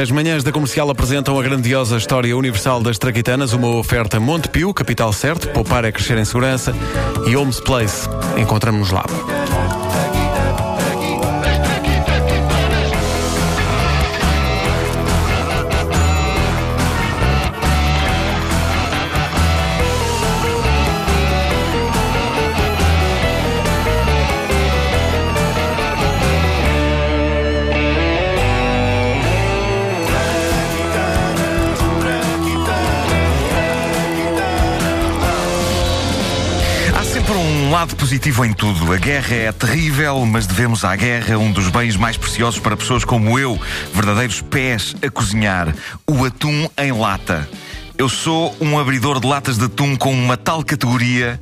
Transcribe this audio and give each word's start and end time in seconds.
As 0.00 0.10
manhãs 0.10 0.44
da 0.44 0.52
comercial 0.52 0.90
apresentam 0.90 1.38
a 1.38 1.42
grandiosa 1.42 1.96
história 1.96 2.36
universal 2.36 2.82
das 2.82 2.98
Traquitanas, 2.98 3.52
uma 3.52 3.68
oferta 3.68 4.20
Montepio, 4.20 4.72
capital 4.74 5.12
certo, 5.12 5.48
poupar 5.48 5.84
é 5.84 5.92
crescer 5.92 6.18
em 6.18 6.24
segurança, 6.24 6.74
e 7.26 7.34
Holmes 7.34 7.60
Place. 7.60 8.08
Encontramos-nos 8.36 8.90
lá. 8.90 9.04
Lado 37.78 37.94
positivo 37.94 38.44
em 38.44 38.52
tudo. 38.52 38.92
A 38.92 38.96
guerra 38.96 39.36
é 39.36 39.52
terrível, 39.52 40.26
mas 40.26 40.48
devemos 40.48 40.84
à 40.84 40.96
guerra 40.96 41.38
um 41.38 41.52
dos 41.52 41.68
bens 41.68 41.94
mais 41.94 42.16
preciosos 42.16 42.58
para 42.58 42.76
pessoas 42.76 43.04
como 43.04 43.38
eu, 43.38 43.56
verdadeiros 43.94 44.40
pés 44.40 44.96
a 45.00 45.08
cozinhar: 45.08 45.72
o 46.04 46.24
atum 46.24 46.68
em 46.76 46.90
lata. 46.90 47.48
Eu 47.98 48.08
sou 48.08 48.56
um 48.60 48.78
abridor 48.78 49.18
de 49.18 49.26
latas 49.26 49.58
de 49.58 49.64
atum 49.64 49.96
com 49.96 50.12
uma 50.12 50.36
tal 50.36 50.62
categoria 50.62 51.38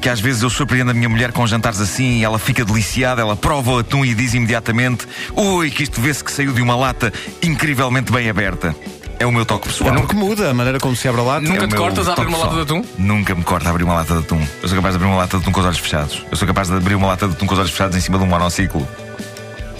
que 0.00 0.08
às 0.08 0.18
vezes 0.18 0.42
eu 0.42 0.48
surpreendo 0.48 0.90
a 0.90 0.94
minha 0.94 1.10
mulher 1.10 1.30
com 1.30 1.46
jantares 1.46 1.78
assim 1.78 2.20
e 2.20 2.24
ela 2.24 2.38
fica 2.38 2.64
deliciada, 2.64 3.20
ela 3.20 3.36
prova 3.36 3.72
o 3.72 3.78
atum 3.80 4.02
e 4.02 4.14
diz 4.14 4.32
imediatamente: 4.32 5.06
Ui, 5.36 5.70
que 5.70 5.82
isto 5.82 6.00
vê-se 6.00 6.24
que 6.24 6.32
saiu 6.32 6.54
de 6.54 6.62
uma 6.62 6.74
lata 6.74 7.12
incrivelmente 7.42 8.10
bem 8.10 8.30
aberta. 8.30 8.74
É 9.18 9.26
o 9.26 9.30
meu 9.30 9.44
toque 9.44 9.68
pessoal. 9.68 9.92
Nunca 9.92 10.14
muda 10.14 10.48
a 10.48 10.54
maneira 10.54 10.80
como 10.80 10.96
se 10.96 11.06
abre 11.06 11.20
a 11.20 11.24
lata. 11.24 11.46
Nunca 11.46 11.64
É 11.64 11.68
te 11.68 11.76
cortas 11.76 12.08
a 12.08 12.12
abrir 12.12 12.28
uma 12.28 12.38
lata 12.38 12.54
de 12.54 12.60
pessoal. 12.62 12.80
atum? 12.80 12.88
Nunca 12.96 13.34
me 13.34 13.44
corta 13.44 13.68
a 13.68 13.70
abrir 13.70 13.84
uma 13.84 13.94
lata 13.96 14.14
de 14.14 14.20
atum. 14.20 14.40
Eu 14.62 14.68
sou 14.70 14.76
capaz 14.76 14.94
de 14.94 14.96
abrir 14.96 15.08
uma 15.08 15.18
lata 15.18 15.36
de 15.36 15.42
atum 15.42 15.52
com 15.52 15.60
os 15.60 15.66
olhos 15.66 15.78
fechados. 15.78 16.24
Eu 16.30 16.36
sou 16.38 16.48
capaz 16.48 16.68
de 16.68 16.74
abrir 16.76 16.94
uma 16.94 17.08
lata 17.08 17.28
de 17.28 17.34
atum 17.34 17.44
com 17.46 17.52
os 17.52 17.60
olhos 17.60 17.70
fechados 17.70 17.94
em 17.98 18.00
cima 18.00 18.16
de 18.16 18.24
um 18.24 18.26
monociclo. 18.26 18.88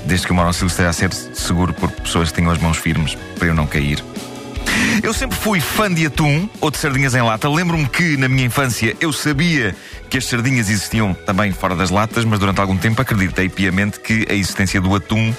Desde 0.05 0.27
que 0.27 0.33
o 0.33 0.37
monociclo 0.37 0.67
esteja 0.69 0.91
a 0.91 0.93
ser 0.93 1.11
seguro 1.15 1.73
por 1.73 1.91
pessoas 1.91 2.29
que 2.29 2.35
tenham 2.35 2.53
as 2.53 2.59
mãos 2.59 2.77
firmes, 2.77 3.17
para 3.39 3.49
eu 3.49 3.55
não 3.55 3.67
cair. 3.67 4.05
Eu 5.03 5.15
sempre 5.15 5.37
fui 5.37 5.61
fã 5.61 5.93
de 5.93 6.07
atum 6.07 6.49
ou 6.61 6.71
de 6.71 6.79
sardinhas 6.79 7.15
em 7.15 7.23
lata. 7.23 7.49
Lembro-me 7.49 7.89
que, 7.89 8.17
na 8.17 8.29
minha 8.29 8.47
infância, 8.47 8.97
eu 9.01 9.13
sabia 9.13 9.75
que 10.09 10.19
as 10.19 10.27
sardinhas 10.27 10.69
existiam 10.69 11.15
também 11.15 11.53
fora 11.53 11.75
das 11.75 11.91
latas, 11.91 12.25
mas 12.25 12.39
durante 12.39 12.61
algum 12.61 12.77
tempo 12.77 13.01
acreditei 13.01 13.49
piamente 13.49 14.01
que 14.01 14.27
a 14.29 14.35
existência 14.35 14.81
do 14.81 14.95
atum 14.95 15.33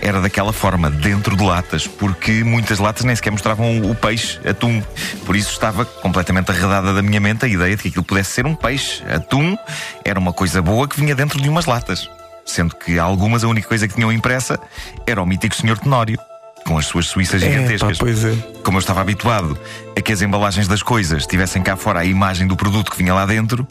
era 0.00 0.20
daquela 0.20 0.52
forma, 0.52 0.90
dentro 0.90 1.36
de 1.36 1.42
latas, 1.42 1.86
porque 1.86 2.44
muitas 2.44 2.78
latas 2.78 3.04
nem 3.04 3.16
sequer 3.16 3.30
mostravam 3.30 3.80
o 3.90 3.94
peixe, 3.94 4.38
atum. 4.48 4.82
Por 5.24 5.34
isso 5.34 5.50
estava 5.52 5.84
completamente 5.84 6.50
arredada 6.50 6.92
da 6.92 7.02
minha 7.02 7.20
mente 7.20 7.44
a 7.44 7.48
ideia 7.48 7.76
de 7.76 7.82
que 7.82 7.88
aquilo 7.88 8.04
pudesse 8.04 8.32
ser 8.32 8.46
um 8.46 8.54
peixe. 8.54 9.02
Atum 9.10 9.56
era 10.04 10.18
uma 10.18 10.32
coisa 10.32 10.60
boa 10.62 10.86
que 10.86 11.00
vinha 11.00 11.14
dentro 11.14 11.40
de 11.40 11.48
umas 11.48 11.66
latas. 11.66 12.08
Sendo 12.44 12.74
que 12.76 12.98
algumas 12.98 13.44
a 13.44 13.48
única 13.48 13.68
coisa 13.68 13.86
que 13.86 13.94
tinham 13.94 14.12
impressa 14.12 14.58
era 15.06 15.22
o 15.22 15.26
mítico 15.26 15.54
Senhor 15.54 15.78
Tenório, 15.78 16.18
com 16.68 16.76
as 16.76 16.86
suas 16.86 17.06
suíças 17.06 17.42
É, 17.42 17.50
gigantescas. 17.50 17.96
pá, 17.98 18.04
pois 18.04 18.24
é. 18.24 18.34
Como 18.62 18.76
eu 18.76 18.80
estava 18.80 19.00
habituado 19.00 19.58
a 19.96 20.00
que 20.02 20.12
as 20.12 20.20
embalagens 20.20 20.68
das 20.68 20.82
coisas 20.82 21.26
tivessem 21.26 21.62
cá 21.62 21.74
fora 21.76 22.00
a 22.00 22.04
imagem 22.04 22.46
do 22.46 22.54
produto 22.54 22.90
que 22.90 22.98
vinha 22.98 23.14
lá 23.14 23.24
dentro, 23.24 23.66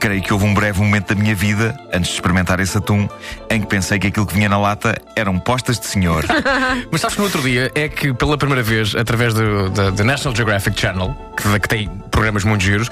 creio 0.00 0.20
que 0.20 0.32
houve 0.32 0.44
um 0.44 0.52
breve 0.52 0.80
momento 0.80 1.14
da 1.14 1.20
minha 1.20 1.34
vida, 1.34 1.78
antes 1.92 2.08
de 2.10 2.14
experimentar 2.16 2.58
esse 2.58 2.76
atum, 2.76 3.08
em 3.48 3.60
que 3.60 3.66
pensei 3.66 3.98
que 4.00 4.08
aquilo 4.08 4.26
que 4.26 4.34
vinha 4.34 4.48
na 4.48 4.58
lata 4.58 5.00
eram 5.14 5.38
postas 5.38 5.78
de 5.78 5.86
senhor. 5.86 6.24
Mas 6.90 7.00
sabes 7.00 7.14
que 7.14 7.20
no 7.20 7.26
outro 7.26 7.40
dia 7.42 7.70
é 7.74 7.88
que 7.88 8.12
pela 8.12 8.36
primeira 8.36 8.62
vez, 8.62 8.94
através 8.96 9.32
do, 9.32 9.70
da, 9.70 9.90
da 9.90 10.04
National 10.04 10.34
Geographic 10.34 10.78
Channel, 10.80 11.14
que, 11.36 11.60
que 11.60 11.68
tem 11.68 11.88
programas 12.10 12.42
muito 12.42 12.62
giros, 12.64 12.90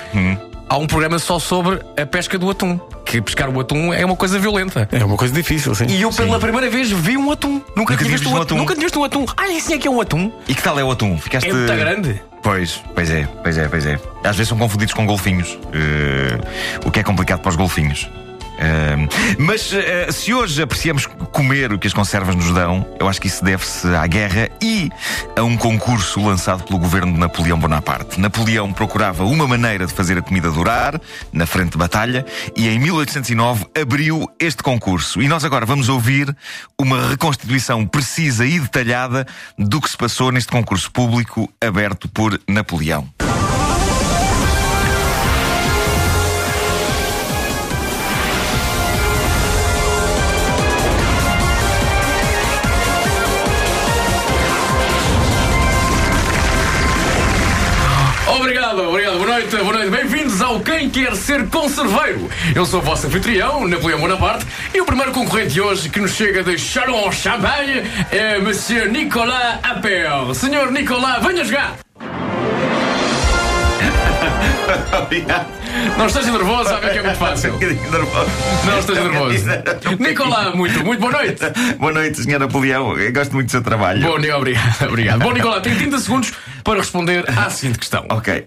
há 0.69 0.77
um 0.79 0.86
programa 0.86 1.19
só 1.19 1.39
sobre 1.41 1.81
a 2.01 2.06
pesca 2.06 2.39
do 2.39 2.48
atum. 2.48 2.79
Que 3.08 3.23
pescar 3.23 3.48
o 3.48 3.58
atum 3.58 3.91
é 3.91 4.05
uma 4.05 4.14
coisa 4.14 4.39
violenta. 4.39 4.86
É 4.92 5.02
uma 5.02 5.17
coisa 5.17 5.33
difícil, 5.33 5.74
sim. 5.74 5.86
E 5.89 6.02
eu 6.02 6.13
pela 6.13 6.39
primeira 6.39 6.69
vez 6.69 6.91
vi 6.91 7.17
um 7.17 7.33
atum. 7.33 7.58
Nunca, 7.74 7.96
tinha 7.96 8.07
tinhas 8.07 8.20
visto 8.20 8.29
um 8.29 8.33
um 8.33 8.36
atum. 8.36 8.42
atum? 8.42 8.57
Nunca 8.58 8.74
tinha 8.74 8.85
visto 8.85 9.01
um 9.01 9.05
atum. 9.05 9.24
Ah, 9.35 9.48
isso 9.48 9.73
é 9.73 9.79
que 9.79 9.89
é 9.89 9.91
um 9.91 9.98
atum. 9.98 10.30
e 10.46 10.55
que 10.55 10.63
tal 10.63 10.79
é 10.79 10.85
o 10.85 10.91
atum? 10.91 11.17
Ficaste. 11.17 11.48
É 11.48 11.52
muito 11.55 11.74
grande. 11.74 12.20
Pois, 12.42 12.83
pois 12.95 13.11
é, 13.11 13.27
pois 13.42 13.57
é, 13.57 13.67
pois 13.67 13.86
é. 13.86 13.98
Às 14.23 14.36
vezes 14.36 14.48
são 14.51 14.58
confundidos 14.58 14.92
com 14.92 15.07
golfinhos, 15.07 15.58
eh, 15.73 16.39
o 16.85 16.91
que 16.91 17.01
é 17.01 17.02
complicado 17.02 17.41
para 17.41 17.48
os 17.48 17.57
golfinhos. 17.57 18.07
Mas 19.39 19.73
eh, 19.73 20.11
se 20.11 20.35
hoje 20.35 20.63
apreciamos 20.63 21.07
comer 21.07 21.73
o 21.73 21.79
que 21.79 21.86
as 21.86 21.92
conservas 21.92 22.35
nos 22.35 22.52
dão, 22.52 22.86
eu 22.98 23.08
acho 23.08 23.20
que 23.20 23.27
isso 23.27 23.45
deve-se 23.45 23.86
à 23.89 24.07
guerra 24.07 24.48
e 24.61 24.91
a 25.36 25.42
um 25.42 25.57
concurso 25.57 26.24
lançado 26.24 26.64
pelo 26.64 26.79
governo 26.79 27.13
de 27.13 27.18
Napoleão 27.18 27.58
Bonaparte. 27.58 28.20
Napoleão 28.20 28.73
procurava 28.73 29.24
uma 29.24 29.47
maneira 29.47 29.86
de 29.86 29.92
fazer 29.92 30.18
a 30.18 30.23
comida 30.23 30.51
durar 30.51 31.01
na 31.33 31.47
frente 31.47 31.73
de 31.73 31.79
batalha 31.79 32.27
e 32.57 32.68
em 32.68 32.79
1809 32.79 33.67
abriu 33.80 34.29
este 34.39 34.63
concurso. 34.63 35.23
E 35.23 35.29
nós 35.29 35.45
agora 35.45 35.64
vamos 35.64 35.89
ouvir 35.89 36.35
uma 36.79 37.08
reconstituição 37.08 37.86
precisa 37.86 38.45
e 38.45 38.58
detalhada 38.58 39.27
do 39.58 39.80
que 39.80 39.91
se 39.91 39.97
passou 39.97 40.33
neste 40.33 40.51
concurso 40.51 40.91
público 40.91 41.48
aberto 41.61 42.08
por 42.08 42.41
Napoleão. 42.48 43.08
Obrigado, 58.36 58.83
obrigado. 58.89 59.16
Boa 59.16 59.27
noite, 59.27 59.56
boa 59.56 59.72
noite. 59.72 59.90
Bem-vindos 59.90 60.42
ao 60.42 60.61
Quem 60.61 60.90
Quer 60.90 61.16
Ser 61.16 61.48
Conserveiro. 61.48 62.28
Eu 62.55 62.66
sou 62.66 62.80
o 62.80 62.83
vosso 62.83 63.06
anfitrião, 63.06 63.66
Napoleão 63.66 64.00
Bonaparte, 64.00 64.46
e 64.74 64.80
o 64.80 64.84
primeiro 64.84 65.12
concorrente 65.12 65.55
de 65.55 65.61
hoje 65.61 65.89
que 65.89 65.98
nos 65.98 66.12
chega 66.12 66.42
de 66.44 66.58
Chalon-Champagne 66.58 67.83
é 68.11 68.38
Monsieur 68.38 68.90
Nicolas 68.90 69.58
Appel. 69.62 70.34
Senhor 70.34 70.70
Nicolas, 70.70 71.22
venha 71.24 71.44
jogar! 71.44 71.78
Não 75.96 76.06
esteja 76.06 76.33
nervoso, 76.33 76.68
sabe 76.68 76.90
que 76.90 76.98
é 76.98 77.02
muito 77.02 77.18
fácil. 77.18 77.52
Não 78.64 78.78
esteja 78.78 79.05
nervoso. 79.05 79.44
Nicolas, 79.98 80.55
muito, 80.55 80.84
muito 80.84 81.00
boa 81.00 81.12
noite. 81.12 81.40
Boa 81.78 81.92
noite, 81.92 82.22
Sr. 82.22 82.38
Napoleão. 82.38 82.98
Eu 82.98 83.12
gosto 83.12 83.33
muito 83.33 83.46
do 83.46 83.50
seu 83.52 83.62
trabalho. 83.62 84.02
Bom, 84.02 84.14
obrigado, 84.36 84.88
obrigado. 84.88 85.20
Bom, 85.20 85.33
Nicolas, 85.33 85.62
tem 85.62 85.74
30 85.74 85.98
segundos 85.98 86.33
para 86.68 86.80
responder 86.80 87.24
à 87.39 87.48
seguinte 87.48 87.79
questão: 87.79 88.05
Ok. 88.11 88.46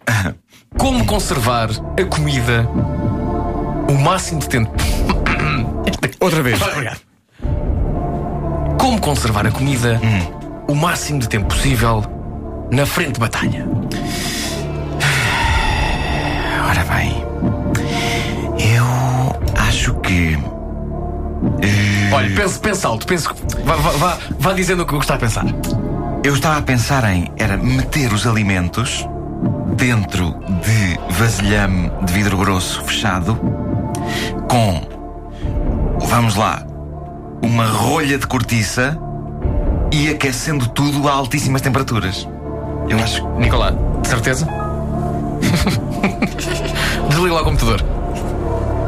Como 0.78 1.04
conservar 1.06 1.70
a 2.00 2.06
comida 2.06 2.68
o 3.90 3.94
máximo 3.94 4.40
de 4.40 4.48
tempo? 4.48 4.72
Outra 6.22 6.44
vez. 6.44 6.62
Obrigado. 6.62 7.00
Como 8.80 9.02
conservar 9.02 9.48
a 9.48 9.52
comida 9.52 10.00
o 10.68 10.76
máximo 10.76 11.20
de 11.20 11.28
tempo 11.28 11.48
possível 11.48 12.06
na 12.72 12.86
frente 12.86 13.14
de 13.14 13.20
batalha? 13.20 13.66
Ora 16.70 16.84
bem. 16.96 17.26
Eu 18.76 18.86
acho 19.68 19.96
que. 19.96 20.38
eh, 21.64 22.14
Olha, 22.14 22.36
pense, 22.36 22.59
pense 22.59 22.86
alto, 22.86 23.08
pense, 23.08 23.28
vá, 23.66 23.76
vá, 23.76 23.90
vá, 23.92 24.18
vá 24.40 24.53
dizendo 24.53 24.84
o 24.84 24.86
que 24.86 24.96
está 24.98 25.16
a 25.16 25.18
pensar. 25.18 25.46
Eu 26.24 26.34
estava 26.36 26.58
a 26.58 26.62
pensar 26.62 27.04
em 27.12 27.32
era 27.38 27.58
meter 27.58 28.14
os 28.14 28.28
alimentos 28.28 29.08
dentro 29.76 30.36
de 30.62 31.16
vasilhame 31.16 31.92
de 32.06 32.14
vidro 32.14 32.38
grosso 32.38 32.82
fechado 32.84 33.36
com 34.48 34.82
vamos 36.08 36.36
lá 36.36 36.64
uma 37.42 37.66
rolha 37.66 38.20
de 38.20 38.28
cortiça 38.28 38.96
e 39.92 40.09
aquecendo 40.09 40.68
tudo 40.70 41.09
a 41.09 41.14
altíssimas 41.14 41.62
temperaturas. 41.62 42.28
Eu 42.88 43.00
acho 43.00 43.22
que 43.22 43.28
Nicolas, 43.40 43.73
de 44.02 44.08
certeza? 44.08 44.47
Desliga 47.09 47.34
lá 47.34 47.41
o 47.41 47.44
computador. 47.44 47.82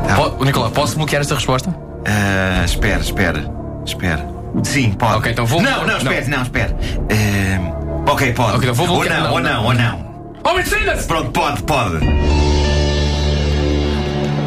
Tá. 0.07 0.15
Po- 0.15 0.45
Nicolas, 0.45 0.71
posso 0.71 0.95
bloquear 0.97 1.21
esta 1.21 1.35
resposta? 1.35 1.75
Ah, 2.05 2.63
espera, 2.63 3.01
espera, 3.01 3.51
espera. 3.85 4.32
Sim, 4.63 4.91
pode. 4.91 5.15
Ok, 5.17 5.31
então 5.31 5.45
vou- 5.45 5.61
Não, 5.61 5.85
não, 5.85 5.97
espera, 5.97 6.27
não, 6.27 6.41
espera. 6.43 6.77
Ah, 7.09 8.11
ok, 8.11 8.33
pode. 8.33 8.57
Ok, 8.57 8.69
então 8.69 8.85
vou 8.85 8.97
ou 8.97 9.05
não, 9.05 9.31
ou 9.33 9.39
não, 9.39 9.65
ou 9.65 9.73
não. 9.73 10.13
Homem, 10.45 10.63
decida-se! 10.63 11.07
Pronto, 11.07 11.31
pode, 11.31 11.63
pode. 11.63 11.97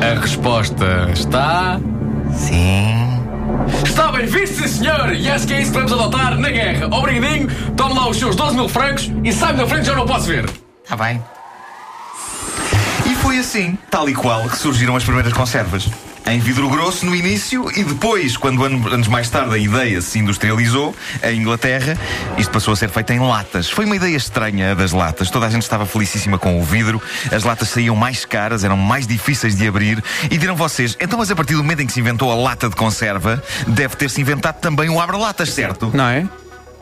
A 0.01 0.21
resposta 0.21 1.09
está. 1.13 1.81
Sim. 2.33 3.07
Está 3.85 4.13
bem 4.13 4.27
visto, 4.27 4.57
sim 4.63 4.69
senhor! 4.69 5.13
E 5.15 5.29
acho 5.31 5.47
que 5.47 5.55
é 5.55 5.63
isso 5.63 5.73
que 5.73 5.79
vamos 5.79 5.93
adotar 5.93 6.39
na 6.39 6.51
guerra. 6.51 6.87
Obrigadinho, 6.95 7.49
tome 7.77 7.95
lá 7.95 8.09
os 8.09 8.19
seus 8.19 8.37
12 8.37 8.55
mil 8.57 8.69
francos 8.69 9.11
e 9.25 9.33
sai 9.33 9.55
da 9.55 9.67
frente, 9.67 9.87
já 9.87 9.95
não 9.95 10.07
posso 10.07 10.27
ver. 10.27 10.49
Está 10.85 10.97
bem. 10.97 11.23
E 13.07 13.15
foi 13.17 13.39
assim, 13.39 13.79
tal 13.91 14.09
e 14.09 14.15
qual, 14.15 14.43
que 14.49 14.57
surgiram 14.59 14.95
as 14.97 15.03
primeiras 15.05 15.33
conservas. 15.33 15.89
Em 16.27 16.41
vidro 16.41 16.69
grosso 16.69 17.07
no 17.07 17.15
início 17.15 17.71
e 17.77 17.85
depois, 17.85 18.37
quando 18.37 18.65
anos 18.65 19.07
mais 19.07 19.31
tarde 19.31 19.55
a 19.55 19.59
ideia 19.59 20.01
se 20.01 20.19
industrializou, 20.19 20.95
em 21.23 21.41
Inglaterra, 21.41 21.97
isto 22.37 22.51
passou 22.51 22.73
a 22.73 22.77
ser 22.77 22.89
feito 22.89 23.13
em 23.13 23.21
latas. 23.21 23.71
Foi 23.71 23.85
uma 23.85 23.97
ideia 23.97 24.17
estranha 24.17 24.73
a 24.73 24.75
das 24.75 24.93
latas. 24.93 25.31
Toda 25.31 25.47
a 25.47 25.51
gente 25.51 25.63
estava 25.63 25.87
felicíssima 25.87 26.39
com 26.39 26.61
o 26.61 26.65
vidro. 26.65 27.01
As 27.31 27.45
latas 27.45 27.69
saíam 27.69 27.95
mais 27.95 28.25
caras, 28.25 28.65
eram 28.65 28.77
mais 28.77 29.07
difíceis 29.07 29.55
de 29.55 29.67
abrir. 29.67 30.03
E 30.31 30.37
dirão 30.37 30.57
vocês, 30.57 30.97
então, 31.01 31.19
mas 31.19 31.31
a 31.31 31.37
partir 31.37 31.55
do 31.55 31.63
momento 31.63 31.83
em 31.83 31.87
que 31.87 31.93
se 31.93 32.01
inventou 32.01 32.31
a 32.31 32.35
lata 32.35 32.69
de 32.69 32.77
conserva, 32.77 33.43
deve 33.67 33.97
ter-se 33.97 34.21
inventado 34.21 34.61
também 34.61 34.89
o 34.89 35.01
abre-latas, 35.01 35.51
certo? 35.51 35.91
Não 35.95 36.09
é? 36.09 36.27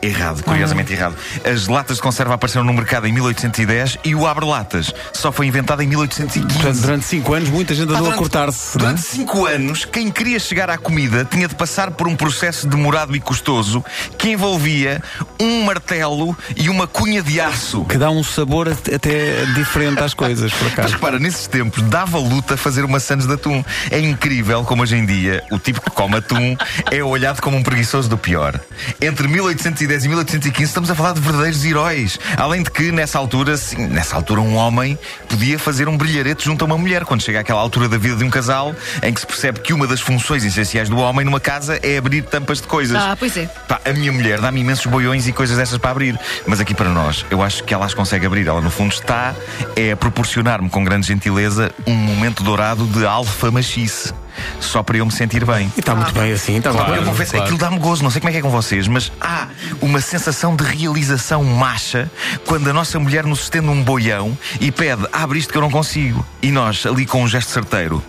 Errado, 0.05 0.43
curiosamente 0.43 0.93
errado. 0.93 1.15
As 1.43 1.67
latas 1.67 1.97
de 1.97 2.03
conserva 2.03 2.35
apareceram 2.35 2.63
no 2.63 2.73
mercado 2.73 3.07
em 3.07 3.11
1810 3.13 3.97
e 4.03 4.13
o 4.13 4.27
abre-latas 4.27 4.93
só 5.13 5.31
foi 5.31 5.47
inventado 5.47 5.81
em 5.81 5.87
1815. 5.87 6.47
Portanto, 6.53 6.81
durante 6.81 7.05
5 7.05 7.33
anos, 7.33 7.49
muita 7.49 7.73
gente 7.73 7.91
andou 7.91 8.11
a 8.11 8.15
cortar-se. 8.15 8.77
é? 8.77 8.79
Durante 8.79 9.01
5 9.01 9.45
anos, 9.47 9.85
quem 9.85 10.11
queria 10.11 10.39
chegar 10.39 10.69
à 10.69 10.77
comida 10.77 11.25
tinha 11.25 11.47
de 11.47 11.55
passar 11.55 11.91
por 11.91 12.07
um 12.07 12.15
processo 12.15 12.67
demorado 12.67 13.15
e 13.15 13.19
custoso 13.19 13.83
que 14.17 14.29
envolvia 14.29 15.01
um 15.39 15.63
martelo 15.63 16.37
e 16.55 16.69
uma 16.69 16.85
cunha 16.87 17.23
de 17.23 17.39
aço. 17.41 17.83
Que 17.85 17.97
dá 17.97 18.09
um 18.11 18.23
sabor 18.23 18.69
at- 18.69 18.93
até 18.93 19.45
diferente 19.55 20.01
às 20.03 20.13
coisas, 20.13 20.51
por 20.53 20.63
Mas 20.65 20.73
acaso. 20.73 20.93
repara, 20.93 21.17
nesses 21.19 21.47
tempos 21.47 21.81
dava 21.83 22.17
luta 22.19 22.55
fazer 22.57 22.83
uma 22.83 22.99
Sandes 22.99 23.25
de 23.27 23.33
atum. 23.33 23.63
É 23.89 23.99
incrível 23.99 24.63
como 24.63 24.83
hoje 24.83 24.95
em 24.95 25.05
dia 25.05 25.43
o 25.51 25.57
tipo 25.59 25.81
que 25.81 25.89
come 25.91 26.17
atum 26.17 26.55
é 26.91 27.03
olhado 27.03 27.41
como 27.41 27.57
um 27.57 27.63
preguiçoso 27.63 28.09
do 28.09 28.17
pior. 28.17 28.59
Entre 29.01 29.27
1810 29.27 29.94
e 30.03 30.07
1815 30.07 30.63
estamos 30.63 30.89
a 30.89 30.95
falar 30.95 31.13
de 31.13 31.21
verdadeiros 31.21 31.63
heróis. 31.63 32.19
Além 32.37 32.63
de 32.63 32.71
que, 32.71 32.91
nessa 32.91 33.17
altura, 33.17 33.55
sim, 33.55 33.87
nessa 33.87 34.15
altura, 34.15 34.41
um 34.41 34.55
homem 34.55 34.97
podia 35.29 35.57
fazer 35.57 35.87
um 35.87 35.95
brilharete 35.95 36.43
junto 36.45 36.63
a 36.63 36.65
uma 36.65 36.77
mulher. 36.77 37.05
Quando 37.05 37.21
chega 37.21 37.39
àquela 37.39 37.61
altura 37.61 37.87
da 37.87 37.97
vida 37.97 38.15
de 38.15 38.23
um 38.23 38.29
casal 38.29 38.75
em 39.01 39.13
que 39.13 39.21
se 39.21 39.27
percebe 39.27 39.59
que 39.59 39.73
uma 39.73 39.87
das 39.87 40.01
funções 40.01 40.43
essenciais 40.43 40.89
do 40.89 40.97
homem 40.97 41.23
numa 41.23 41.39
casa 41.39 41.79
é 41.83 41.97
abrir 41.97 42.23
tampas 42.23 42.59
de 42.59 42.67
coisas. 42.67 42.97
Ah, 42.97 43.15
pois 43.17 43.37
é. 43.37 43.45
Pá, 43.67 43.79
a 43.85 43.93
minha 43.93 44.11
mulher 44.11 44.41
dá-me 44.41 44.61
imensos 44.61 44.85
boiões 44.87 45.27
e 45.27 45.31
coisas 45.31 45.57
dessas 45.57 45.77
para 45.77 45.91
abrir. 45.91 46.19
Mas 46.45 46.59
aqui 46.59 46.73
para 46.73 46.89
nós, 46.89 47.25
eu 47.29 47.41
acho 47.41 47.63
que 47.63 47.73
ela 47.73 47.85
as 47.85 47.93
consegue 47.93 48.25
abrir. 48.25 48.47
Ela, 48.47 48.61
no 48.61 48.71
fundo, 48.71 48.91
está 48.91 49.33
é 49.75 49.91
a 49.91 49.97
proporcionar-me 49.97 50.69
com 50.69 50.83
grande 50.83 51.07
gentileza 51.07 51.71
um 51.85 51.93
momento 51.93 52.43
dourado 52.43 52.85
de 52.87 53.05
alfa 53.05 53.51
machice. 53.51 54.13
Só 54.59 54.83
para 54.83 54.97
eu 54.97 55.05
me 55.05 55.11
sentir 55.11 55.45
bem. 55.45 55.71
E 55.75 55.79
está 55.79 55.95
muito 55.95 56.13
bem 56.13 56.31
assim, 56.31 56.57
está 56.57 56.71
muito 56.73 56.89
eu 56.89 56.95
bem. 56.95 57.05
confesso, 57.05 57.31
claro. 57.31 57.45
aquilo 57.45 57.57
dá-me 57.59 57.79
gozo, 57.79 58.03
não 58.03 58.09
sei 58.11 58.19
como 58.21 58.29
é 58.29 58.31
que 58.33 58.39
é 58.39 58.41
com 58.41 58.49
vocês, 58.49 58.87
mas 58.87 59.11
há 59.21 59.47
uma 59.81 60.01
sensação 60.01 60.55
de 60.55 60.63
realização 60.63 61.43
macha 61.43 62.09
quando 62.45 62.69
a 62.69 62.73
nossa 62.73 62.99
mulher 62.99 63.25
nos 63.25 63.41
estende 63.41 63.67
um 63.67 63.81
boião 63.83 64.37
e 64.59 64.71
pede, 64.71 65.05
abre 65.11 65.39
isto 65.39 65.51
que 65.51 65.57
eu 65.57 65.61
não 65.61 65.71
consigo. 65.71 66.25
E 66.41 66.51
nós, 66.51 66.85
ali 66.85 67.05
com 67.05 67.23
um 67.23 67.27
gesto 67.27 67.51
certeiro, 67.51 68.03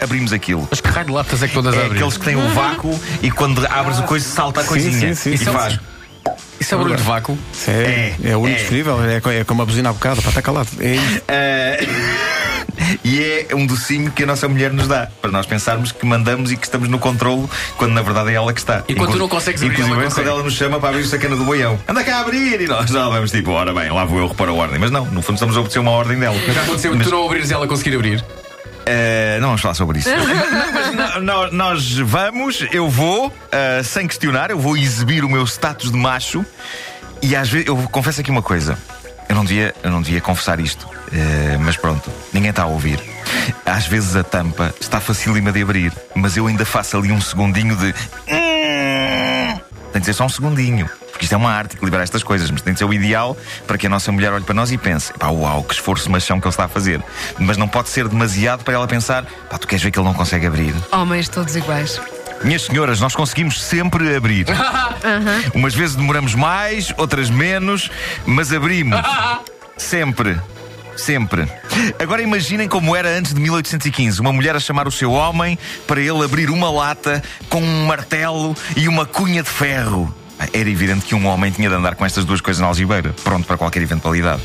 abrimos 0.00 0.32
aquilo. 0.32 0.66
Mas 0.70 0.80
que 0.80 0.88
raio 0.88 1.06
de 1.06 1.12
latas 1.12 1.42
é 1.42 1.48
que 1.48 1.54
todas 1.54 1.74
É 1.74 1.78
abrem? 1.78 1.92
aqueles 1.92 2.16
que 2.16 2.24
têm 2.24 2.36
o 2.36 2.48
vácuo 2.50 3.00
e 3.22 3.30
quando 3.30 3.64
abres 3.66 3.98
o 3.98 4.02
coisa 4.02 4.28
salta 4.28 4.60
a 4.60 4.64
coisinha. 4.64 5.14
sim, 5.14 5.14
sim, 5.14 5.32
e 5.34 5.38
sim. 5.38 5.44
faz. 5.46 5.78
Isso 6.60 6.74
é 6.74 6.78
barulho 6.78 6.96
de 6.96 7.02
vácuo. 7.02 7.36
Isso 7.52 7.70
É, 7.70 8.14
é, 8.22 8.36
o 8.36 8.40
único 8.40 8.56
É. 8.56 8.60
disponível, 8.60 8.98
é, 9.04 9.40
é 9.40 9.44
como 9.44 9.62
a 9.62 9.66
buzina 9.66 9.90
há 9.90 9.92
bocado, 9.92 10.20
para 10.22 10.28
estar 10.30 10.42
calado. 10.42 10.68
É 10.78 10.94
isto. 10.94 11.22
Ah, 11.28 12.51
e 13.04 13.46
é 13.50 13.54
um 13.54 13.66
docinho 13.66 14.10
que 14.10 14.22
a 14.22 14.26
nossa 14.26 14.48
mulher 14.48 14.72
nos 14.72 14.86
dá 14.88 15.08
para 15.20 15.30
nós 15.30 15.46
pensarmos 15.46 15.92
que 15.92 16.04
mandamos 16.06 16.50
e 16.52 16.56
que 16.56 16.64
estamos 16.66 16.88
no 16.88 16.98
controlo 16.98 17.48
quando 17.76 17.92
na 17.92 18.02
verdade 18.02 18.30
é 18.30 18.34
ela 18.34 18.52
que 18.52 18.60
está. 18.60 18.82
E 18.88 18.94
quando 18.94 19.12
tu 19.12 19.18
não 19.18 19.28
consegues 19.28 19.62
abrir, 19.62 19.74
Inclusive 19.74 19.94
ela 19.94 20.02
quando 20.04 20.10
consegue. 20.10 20.28
ela 20.28 20.42
nos 20.42 20.54
chama 20.54 20.78
para 20.80 20.88
abrir 20.90 21.02
o 21.02 21.06
sacana 21.06 21.36
do 21.36 21.44
boião. 21.44 21.78
Anda 21.88 22.02
cá 22.04 22.16
a 22.16 22.20
abrir! 22.20 22.60
E 22.60 22.66
nós 22.66 22.90
já 22.90 23.08
vamos 23.08 23.30
tipo, 23.30 23.50
ora 23.50 23.72
bem, 23.72 23.90
lá 23.90 24.04
vou 24.04 24.18
eu 24.18 24.28
repor 24.28 24.48
a 24.48 24.52
ordem. 24.52 24.78
Mas 24.78 24.90
não, 24.90 25.04
no 25.06 25.22
fundo 25.22 25.34
estamos 25.36 25.56
a 25.56 25.60
obedecer 25.60 25.78
uma 25.80 25.90
ordem 25.92 26.18
dela. 26.18 26.36
Já 26.52 26.62
aconteceu 26.62 26.94
Mas, 26.94 27.06
tu 27.06 27.10
não 27.10 27.24
abrires 27.26 27.50
e 27.50 27.54
ela 27.54 27.66
conseguir 27.66 27.94
abrir. 27.96 28.24
ah, 28.86 29.38
não 29.40 29.48
vamos 29.48 29.60
falar 29.60 29.74
sobre 29.74 29.98
isso. 29.98 30.10
No- 31.22 31.50
nós 31.52 31.98
vamos, 31.98 32.66
eu 32.72 32.88
vou, 32.88 33.32
ah, 33.50 33.82
sem 33.82 34.06
questionar, 34.06 34.50
eu 34.50 34.58
vou 34.58 34.76
exibir 34.76 35.24
o 35.24 35.28
meu 35.28 35.44
status 35.46 35.90
de 35.90 35.96
macho 35.96 36.44
e 37.20 37.34
às 37.36 37.48
vezes, 37.48 37.66
eu 37.68 37.76
confesso 37.90 38.20
aqui 38.20 38.30
uma 38.30 38.42
coisa. 38.42 38.76
Não 39.42 39.46
devia, 39.46 39.74
eu 39.82 39.90
não 39.90 40.00
devia 40.00 40.20
confessar 40.20 40.60
isto, 40.60 40.88
eh, 41.12 41.58
mas 41.58 41.76
pronto, 41.76 42.08
ninguém 42.32 42.50
está 42.50 42.62
a 42.62 42.66
ouvir. 42.66 43.00
Às 43.66 43.88
vezes 43.88 44.14
a 44.14 44.22
tampa 44.22 44.72
está 44.80 45.00
facílima 45.00 45.50
de 45.50 45.60
abrir, 45.60 45.92
mas 46.14 46.36
eu 46.36 46.46
ainda 46.46 46.64
faço 46.64 46.96
ali 46.96 47.10
um 47.10 47.20
segundinho 47.20 47.74
de. 47.74 47.92
Tem 49.92 50.00
de 50.00 50.04
ser 50.04 50.12
só 50.12 50.26
um 50.26 50.28
segundinho. 50.28 50.88
Porque 51.10 51.24
isto 51.24 51.32
é 51.32 51.36
uma 51.36 51.50
arte, 51.50 51.74
equilibrar 51.74 52.04
estas 52.04 52.22
coisas, 52.22 52.48
mas 52.52 52.62
tem 52.62 52.72
de 52.72 52.78
ser 52.78 52.84
o 52.84 52.94
ideal 52.94 53.36
para 53.66 53.76
que 53.76 53.88
a 53.88 53.90
nossa 53.90 54.12
mulher 54.12 54.32
olhe 54.32 54.44
para 54.44 54.54
nós 54.54 54.70
e 54.70 54.78
pense: 54.78 55.12
pá, 55.14 55.26
uau, 55.26 55.64
que 55.64 55.74
esforço 55.74 56.08
machão 56.08 56.40
que 56.40 56.46
ele 56.46 56.52
está 56.52 56.66
a 56.66 56.68
fazer. 56.68 57.02
Mas 57.36 57.56
não 57.56 57.66
pode 57.66 57.88
ser 57.88 58.06
demasiado 58.06 58.62
para 58.62 58.74
ela 58.74 58.86
pensar: 58.86 59.24
pá, 59.50 59.58
tu 59.58 59.66
queres 59.66 59.82
ver 59.82 59.90
que 59.90 59.98
ele 59.98 60.06
não 60.06 60.14
consegue 60.14 60.46
abrir? 60.46 60.72
Homens 60.92 61.28
todos 61.28 61.56
iguais. 61.56 62.00
Minhas 62.44 62.62
senhoras, 62.62 63.00
nós 63.00 63.14
conseguimos 63.14 63.62
sempre 63.62 64.14
abrir. 64.14 64.46
Umas 65.54 65.74
vezes 65.74 65.96
demoramos 65.96 66.34
mais, 66.34 66.92
outras 66.96 67.30
menos, 67.30 67.90
mas 68.26 68.52
abrimos. 68.52 68.98
Sempre. 69.76 70.38
Sempre. 70.96 71.48
Agora 71.98 72.22
imaginem 72.22 72.68
como 72.68 72.94
era 72.94 73.08
antes 73.08 73.32
de 73.32 73.40
1815. 73.40 74.20
Uma 74.20 74.32
mulher 74.32 74.54
a 74.54 74.60
chamar 74.60 74.86
o 74.86 74.92
seu 74.92 75.10
homem 75.10 75.58
para 75.86 76.00
ele 76.00 76.22
abrir 76.22 76.50
uma 76.50 76.70
lata 76.70 77.22
com 77.48 77.60
um 77.62 77.86
martelo 77.86 78.54
e 78.76 78.86
uma 78.86 79.06
cunha 79.06 79.42
de 79.42 79.48
ferro. 79.48 80.14
Era 80.52 80.68
evidente 80.68 81.04
que 81.04 81.14
um 81.14 81.26
homem 81.26 81.50
tinha 81.50 81.68
de 81.68 81.74
andar 81.74 81.94
com 81.94 82.04
estas 82.04 82.24
duas 82.24 82.40
coisas 82.40 82.60
na 82.60 82.66
algibeira, 82.66 83.14
pronto 83.24 83.46
para 83.46 83.56
qualquer 83.56 83.82
eventualidade. 83.82 84.42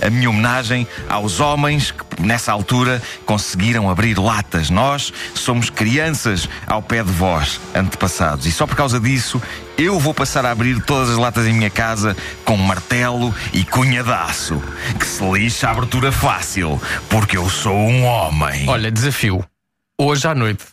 A 0.00 0.10
minha 0.10 0.28
homenagem 0.28 0.86
aos 1.08 1.40
homens 1.40 1.90
que, 1.90 2.22
nessa 2.22 2.52
altura, 2.52 3.02
conseguiram 3.24 3.90
abrir 3.90 4.18
latas. 4.18 4.70
Nós 4.70 5.12
somos 5.34 5.70
crianças 5.70 6.48
ao 6.66 6.82
pé 6.82 7.02
de 7.02 7.12
vós, 7.12 7.60
antepassados. 7.74 8.46
E 8.46 8.52
só 8.52 8.66
por 8.66 8.76
causa 8.76 9.00
disso, 9.00 9.40
eu 9.76 9.98
vou 9.98 10.12
passar 10.12 10.44
a 10.44 10.50
abrir 10.50 10.80
todas 10.82 11.10
as 11.10 11.16
latas 11.16 11.46
em 11.46 11.52
minha 11.52 11.70
casa 11.70 12.16
com 12.44 12.56
martelo 12.56 13.34
e 13.52 13.64
cunha 13.64 14.02
de 14.02 14.12
aço. 14.12 14.62
Que 14.98 15.06
se 15.06 15.22
lixa 15.30 15.68
a 15.68 15.70
abertura 15.70 16.10
fácil, 16.10 16.80
porque 17.08 17.36
eu 17.36 17.48
sou 17.48 17.76
um 17.76 18.04
homem. 18.04 18.68
Olha, 18.68 18.90
desafio. 18.90 19.44
Hoje 19.98 20.26
à 20.26 20.34
noite 20.34 20.64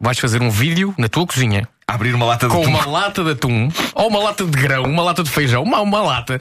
vais 0.00 0.18
fazer 0.18 0.40
um 0.40 0.50
vídeo 0.50 0.94
na 0.96 1.08
tua 1.08 1.26
cozinha 1.26 1.68
Abrir 1.90 2.14
uma 2.14 2.24
lata 2.26 2.46
de 2.46 2.54
com 2.54 2.62
atum. 2.62 2.70
uma 2.70 2.86
lata 2.86 3.24
de 3.24 3.30
atum, 3.32 3.68
ou 3.94 4.08
uma 4.08 4.20
lata 4.20 4.44
de 4.44 4.50
grão, 4.50 4.84
uma 4.84 5.02
lata 5.02 5.24
de 5.24 5.30
feijão, 5.30 5.62
uma, 5.62 5.80
uma 5.80 6.00
lata, 6.00 6.40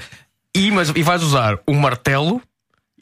e, 0.55 0.69
mas, 0.71 0.89
e 0.95 1.01
vais 1.01 1.23
usar 1.23 1.57
um 1.67 1.73
martelo 1.73 2.41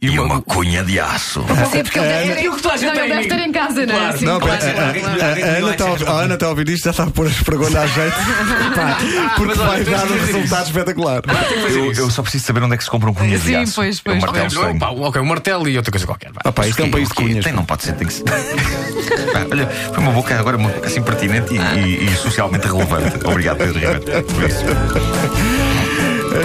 e, 0.01 0.07
E 0.07 0.19
uma 0.19 0.41
cunha 0.41 0.83
de 0.83 0.99
aço. 0.99 1.43
Sim, 1.71 1.83
porque 1.83 1.99
ele 1.99 2.07
deve, 2.07 2.45
É 2.45 2.49
o 2.49 2.55
que 2.55 2.61
toda 2.61 2.75
a 2.75 2.77
gente 2.77 2.93
não, 2.95 3.03
ele 3.03 3.13
deve 3.15 3.27
ter 3.27 3.39
em 3.39 3.51
casa, 3.51 3.85
não 3.85 3.95
é? 3.95 3.97
Claro. 3.97 4.17
Sim, 4.17 4.25
Não, 4.25 4.39
claro, 4.39 4.59
pera, 4.59 4.73
claro, 4.73 4.87
a, 4.87 5.57
Ana 5.57 5.73
está 5.73 5.85
a 5.85 5.89
ouvir- 5.89 6.43
a 6.45 6.49
ouvir 6.49 6.69
isto 6.69 6.83
já 6.85 6.91
está 6.91 7.03
a 7.03 7.07
pôr 7.07 7.27
as 7.27 7.41
perguntas 7.41 7.75
à 7.75 7.87
jeito. 7.87 8.15
Pá, 8.75 8.97
porque 9.35 9.53
vai 9.55 9.83
dar 9.83 10.05
um 10.05 10.19
resultado 10.19 10.61
isso. 10.61 10.71
espetacular. 10.71 11.21
Eu, 11.69 11.93
eu 11.93 12.09
só 12.11 12.21
preciso 12.21 12.45
saber 12.45 12.63
onde 12.63 12.75
é 12.75 12.77
que 12.77 12.83
se 12.83 12.89
compra 12.89 13.09
um 13.09 13.13
cunha 13.13 13.37
de 13.39 13.43
Sim, 13.45 13.55
aço. 13.55 13.75
pois, 13.75 13.97
É 13.97 14.01
pois. 14.03 14.17
um 14.17 14.21
martelo 14.21 14.45
Ok, 14.45 14.55
estranho. 14.57 14.79
pá, 14.79 14.89
ok, 14.89 15.21
um 15.21 15.25
martelo 15.25 15.69
e 15.69 15.77
outra 15.77 15.91
coisa 15.91 16.05
qualquer. 16.05 16.31
vai. 16.31 16.41
Ah, 16.45 16.51
pá, 16.51 16.67
isto 16.67 16.81
é 16.81 16.85
um 16.85 16.91
país 16.91 17.07
de 17.09 17.13
cunhas. 17.15 17.43
Tem, 17.43 17.53
não 17.53 17.65
pode 17.65 17.83
ser, 17.83 17.93
tem 17.93 18.07
que 18.07 18.13
ser. 18.13 18.23
Pá, 19.33 19.45
olha, 19.51 19.67
foi 19.67 19.97
uma 20.03 20.11
boca 20.11 20.37
agora 20.39 20.57
uma 20.57 20.69
boca 20.69 20.87
assim 20.87 21.01
pertinente 21.01 21.53
e, 21.53 21.57
e- 21.57 22.05
e 22.05 22.15
socialmente 22.17 22.67
relevante. 22.67 23.17
Obrigado, 23.25 23.57
Pedro 23.57 23.73
Ribeiro. 23.79 24.23
Por 24.23 24.43
isso. 24.43 24.63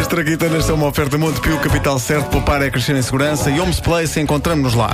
As 0.03 0.09
traquitanas 0.09 0.65
são 0.65 0.75
uma 0.75 0.89
oferta 0.89 1.17
Montepio, 1.17 1.61
capital 1.61 1.97
certo, 1.97 2.29
poupar 2.29 2.61
é 2.61 2.69
crescer 2.69 2.97
em 2.97 3.03
segurança 3.03 3.49
e 3.53 3.61
Homes 3.61 3.79
Place, 3.79 4.19
encontramos-nos 4.19 4.75
lá. 4.75 4.91